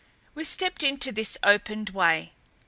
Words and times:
We 0.33 0.45
stepped 0.45 0.81
into 0.81 1.11
this 1.11 1.37
opened 1.43 1.91
way. 1.91 2.31